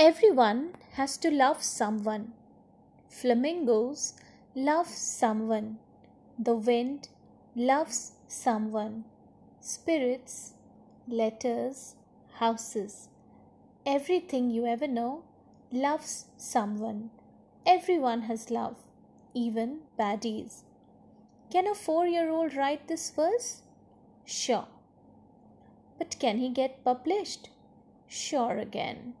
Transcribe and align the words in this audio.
Everyone 0.00 0.76
has 0.92 1.16
to 1.16 1.28
love 1.28 1.60
someone. 1.60 2.32
Flamingos 3.08 4.14
love 4.54 4.86
someone. 4.86 5.78
The 6.38 6.54
wind 6.54 7.08
loves 7.56 8.12
someone. 8.28 9.06
Spirits, 9.58 10.54
letters, 11.08 11.96
houses. 12.34 13.08
Everything 13.84 14.52
you 14.52 14.66
ever 14.66 14.86
know 14.86 15.24
loves 15.72 16.26
someone. 16.36 17.10
Everyone 17.66 18.22
has 18.22 18.52
love, 18.52 18.76
even 19.34 19.80
baddies. 19.98 20.62
Can 21.50 21.66
a 21.66 21.74
four 21.74 22.06
year 22.06 22.30
old 22.30 22.54
write 22.54 22.86
this 22.86 23.10
verse? 23.10 23.62
Sure. 24.24 24.68
But 25.98 26.20
can 26.20 26.38
he 26.38 26.50
get 26.50 26.84
published? 26.84 27.50
Sure 28.06 28.58
again. 28.58 29.14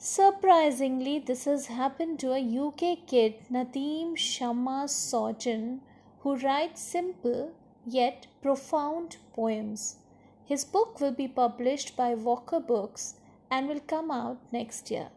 Surprisingly, 0.00 1.18
this 1.18 1.44
has 1.44 1.66
happened 1.66 2.20
to 2.20 2.32
a 2.32 2.58
UK 2.66 3.04
kid, 3.04 3.34
Nadeem 3.50 4.16
Shama 4.16 4.84
Sojan, 4.86 5.80
who 6.20 6.36
writes 6.36 6.80
simple 6.80 7.52
yet 7.84 8.28
profound 8.40 9.16
poems. 9.32 9.96
His 10.44 10.64
book 10.64 11.00
will 11.00 11.10
be 11.10 11.26
published 11.26 11.96
by 11.96 12.14
Walker 12.14 12.60
Books 12.60 13.16
and 13.50 13.66
will 13.66 13.80
come 13.80 14.12
out 14.12 14.38
next 14.52 14.88
year. 14.88 15.08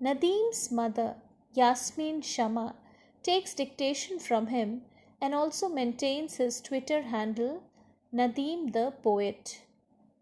Nadeem's 0.00 0.72
mother, 0.72 1.16
Yasmin 1.52 2.22
Shama, 2.22 2.76
takes 3.22 3.52
dictation 3.52 4.18
from 4.18 4.46
him 4.46 4.82
and 5.20 5.34
also 5.34 5.68
maintains 5.68 6.36
his 6.36 6.62
Twitter 6.62 7.02
handle, 7.02 7.62
Nadeem 8.14 8.72
the 8.72 8.94
Poet. 9.02 9.60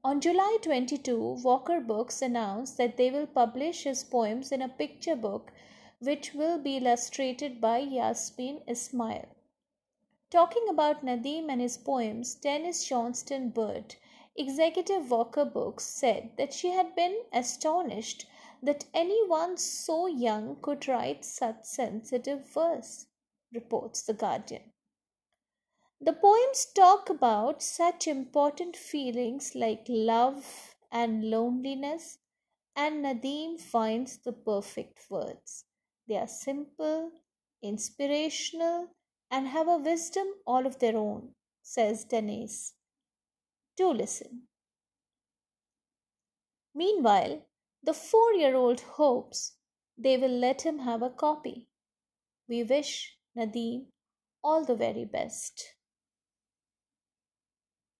On 0.06 0.20
July 0.20 0.59
22, 0.62 1.42
Walker 1.42 1.80
Books 1.80 2.23
announced 2.23 2.77
that 2.77 2.97
they 2.97 3.10
will 3.10 3.27
publish 3.27 3.83
his 3.83 4.05
poems 4.05 4.52
in 4.52 4.62
a 4.62 4.69
picture 4.69 5.16
book 5.16 5.51
which 5.98 6.33
will 6.33 6.58
be 6.58 6.77
illustrated 6.77 7.61
by 7.61 7.81
Yasmeen 7.81 8.62
Ismail. 8.69 9.27
Talking 10.31 10.69
about 10.69 11.05
Nadim 11.05 11.50
and 11.50 11.61
his 11.61 11.77
poems, 11.77 12.36
Denise 12.36 12.84
Johnstone 12.84 13.48
Burt, 13.48 13.97
executive 14.36 15.11
Walker 15.11 15.44
Books, 15.44 15.84
said 15.84 16.31
that 16.36 16.53
she 16.53 16.69
had 16.69 16.94
been 16.94 17.25
astonished 17.33 18.27
that 18.62 18.84
anyone 18.94 19.56
so 19.56 20.06
young 20.06 20.55
could 20.62 20.86
write 20.86 21.25
such 21.25 21.64
sensitive 21.64 22.48
verse, 22.48 23.06
reports 23.53 24.03
The 24.03 24.14
Guardian. 24.14 24.70
The 26.07 26.12
poems 26.12 26.67
talk 26.73 27.11
about 27.11 27.65
such 27.65 28.07
important 28.07 28.77
feelings 28.77 29.57
like 29.57 29.85
love 29.89 30.77
and 30.93 31.29
loneliness, 31.29 32.19
and 32.77 33.05
Nadeem 33.05 33.59
finds 33.59 34.19
the 34.19 34.33
perfect 34.33 35.11
words. 35.11 35.65
They 36.07 36.17
are 36.17 36.29
simple, 36.29 37.11
inspirational, 37.61 38.91
and 39.33 39.49
have 39.49 39.67
a 39.67 39.79
wisdom 39.79 40.29
all 40.47 40.65
of 40.65 40.79
their 40.79 40.97
own, 40.97 41.34
says 41.62 42.05
Denise. 42.05 42.75
Do 43.77 43.93
listen. 43.93 44.43
Meanwhile, 46.73 47.43
the 47.83 47.95
four 47.95 48.33
year 48.34 48.55
old 48.55 48.81
hopes 48.81 49.57
they 49.99 50.17
will 50.17 50.39
let 50.39 50.62
him 50.62 50.79
have 50.79 51.03
a 51.03 51.11
copy. 51.11 51.67
We 52.49 52.62
wish 52.62 53.19
Nadeem 53.37 53.87
all 54.45 54.65
the 54.65 54.77
very 54.77 55.05
best. 55.05 55.75